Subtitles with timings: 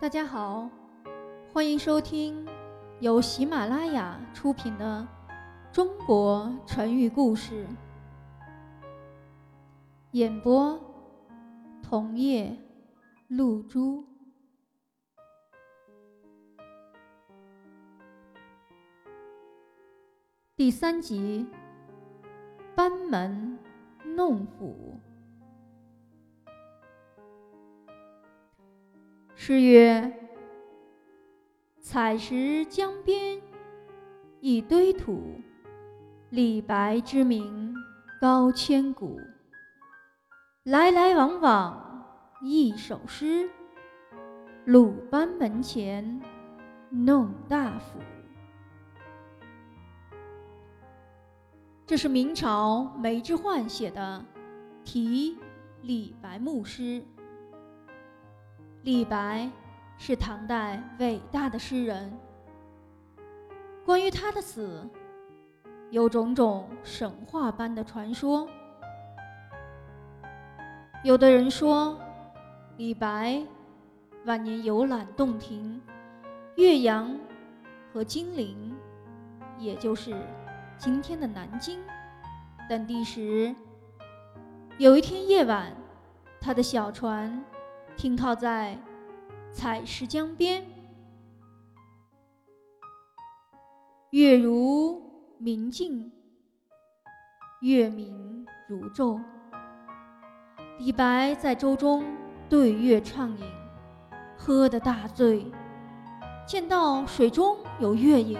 [0.00, 0.70] 大家好，
[1.52, 2.46] 欢迎收听
[3.00, 5.04] 由喜马拉雅出品的
[5.74, 7.66] 《中国成语故事》，
[10.12, 10.80] 演播
[11.82, 12.56] 桐叶
[13.26, 14.04] 露珠。
[20.54, 21.44] 第三集：
[22.76, 23.58] 班门
[24.04, 25.00] 弄斧。
[29.48, 30.12] 诗曰
[31.80, 33.40] ：“采石江边
[34.40, 35.40] 一堆土，
[36.28, 37.74] 李白之名
[38.20, 39.18] 高千古。
[40.64, 42.04] 来来往往
[42.42, 43.48] 一首诗，
[44.66, 46.20] 鲁班门前
[46.90, 47.98] 弄大斧。”
[51.88, 54.22] 这是明朝梅之焕写的
[54.84, 55.38] 《题
[55.80, 57.00] 李白墓诗》。
[58.82, 59.50] 李白
[59.96, 62.12] 是唐代伟大的诗人。
[63.84, 64.88] 关于他的死，
[65.90, 68.48] 有种种神话般的传说。
[71.04, 71.98] 有的人说，
[72.76, 73.42] 李白
[74.26, 75.80] 晚年游览洞庭、
[76.56, 77.16] 岳阳
[77.92, 78.76] 和金陵，
[79.58, 80.16] 也就是。
[80.76, 81.80] 今天的南京
[82.68, 83.52] 等地时，
[84.76, 85.72] 有一天夜晚，
[86.40, 87.44] 他的小船
[87.98, 88.78] 停靠在
[89.52, 90.64] 采石江边，
[94.10, 95.02] 月如
[95.36, 96.12] 明镜，
[97.60, 99.20] 月明如昼。
[100.78, 102.04] 李白在舟中
[102.48, 103.44] 对月畅饮，
[104.36, 105.50] 喝得大醉，
[106.46, 108.38] 见到水中有月影。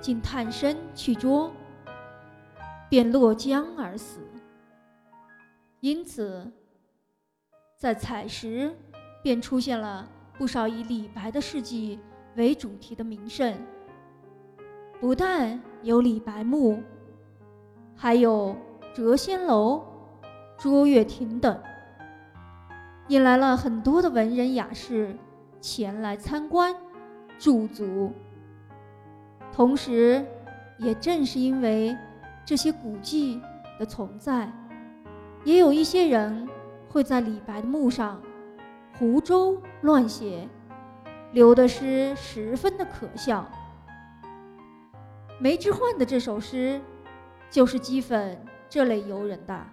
[0.00, 1.50] 竟探身去捉，
[2.88, 4.20] 便落江而死。
[5.80, 6.52] 因此，
[7.78, 8.74] 在采石
[9.22, 10.04] 便出现了
[10.36, 11.96] 不少以李白的事迹
[12.34, 13.54] 为主题的名胜。
[15.00, 16.82] 不但有李白墓，
[17.94, 18.56] 还有
[18.92, 19.80] 谪仙楼、
[20.58, 21.56] 卓越亭等，
[23.06, 25.16] 引来了很多的文人雅士
[25.60, 26.74] 前来参观
[27.38, 28.12] 驻足。
[29.52, 30.26] 同时，
[30.78, 31.96] 也正是因为
[32.44, 33.40] 这些古迹
[33.78, 34.52] 的存在，
[35.44, 36.47] 也有一些人
[36.88, 38.20] 会在李白的墓上
[38.98, 40.48] 胡诌乱写，
[41.32, 43.46] 留的诗十分的可笑。
[45.40, 46.80] 梅之焕的这首诗
[47.50, 48.36] 就是讥讽
[48.68, 49.66] 这类游人的。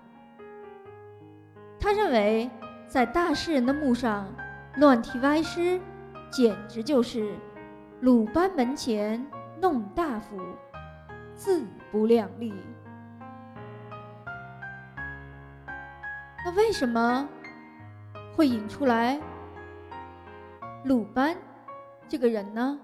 [1.80, 2.50] 他认为，
[2.88, 4.28] 在大诗人的墓上
[4.78, 5.80] 乱题歪诗，
[6.30, 7.36] 简直就是
[8.02, 9.26] 鲁班门前。
[9.62, 10.38] 弄大斧，
[11.34, 12.54] 自不量力。
[16.46, 17.28] 那为什么
[18.36, 19.20] 会引出来
[20.84, 21.36] 鲁班
[22.08, 22.80] 这个人呢？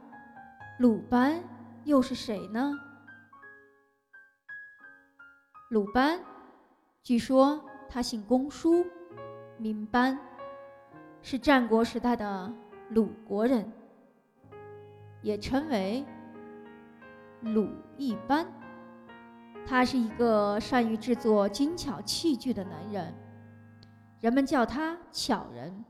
[0.80, 1.40] 鲁班
[1.84, 2.74] 又是谁呢？
[5.70, 6.20] 鲁班，
[7.04, 8.84] 据说他姓公叔，
[9.60, 10.18] 名班，
[11.22, 12.52] 是战国时代的
[12.90, 13.72] 鲁国人，
[15.22, 16.04] 也称为。
[17.42, 18.48] 鲁一般，
[19.68, 23.14] 他是一个善于制作精巧器具的男人，
[24.22, 25.84] 人们叫他巧人。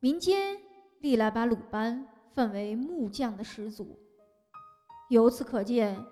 [0.00, 0.58] 民间
[1.00, 3.98] 历来把鲁班奉为木匠的始祖，
[5.10, 6.02] 由此可见，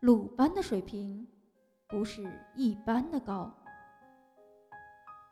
[0.00, 1.28] 鲁班的水平
[1.86, 3.54] 不是一般的高。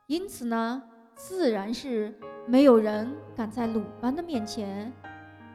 [0.07, 0.83] 因此呢，
[1.15, 2.17] 自然是
[2.47, 4.93] 没有人敢在鲁班的面前。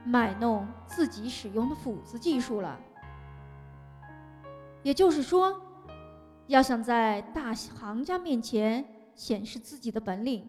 [0.05, 2.79] 卖弄自己使用的斧子技术了，
[4.81, 5.61] 也就是说，
[6.47, 8.83] 要想在大行家面前
[9.19, 10.47] 显示自己的本领，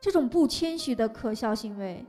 [0.00, 2.04] 这种不谦虚的可笑行为，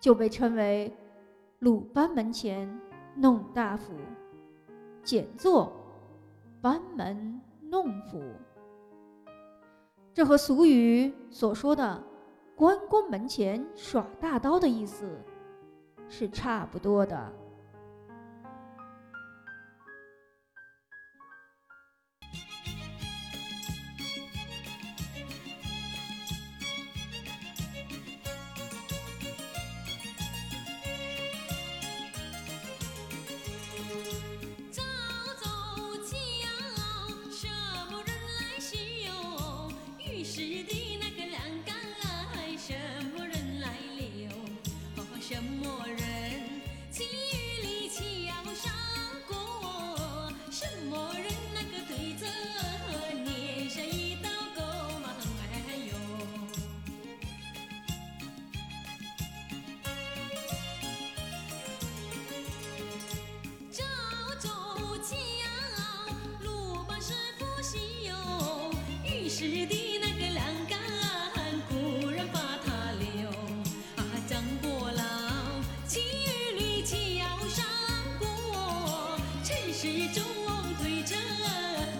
[0.00, 0.90] 就被称为
[1.60, 2.66] “鲁班门前
[3.14, 3.92] 弄大斧”，
[5.04, 5.70] 简作
[6.62, 8.22] “班门弄斧”。
[10.14, 12.02] 这和俗语所说的
[12.56, 15.06] “关公门前耍大刀”的意思。
[16.08, 17.32] 是差不多的。
[69.48, 70.76] 时的那个栏杆，
[71.68, 73.30] 古人把它留。
[73.94, 75.02] 啊，张果老
[75.86, 76.00] 骑
[76.58, 76.96] 驴桥
[77.48, 77.64] 上
[78.18, 80.24] 过，城市中
[80.80, 81.14] 推车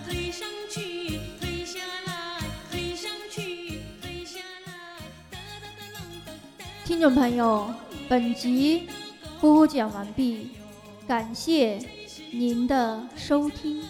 [0.08, 4.72] 推上去，推下来，推上去，推下来。
[5.30, 6.34] 哒哒哒啷咚
[6.84, 7.72] 听众朋友，
[8.08, 8.88] 本集
[9.40, 10.50] 播讲完毕，
[11.06, 11.78] 感谢
[12.32, 13.84] 您的收听。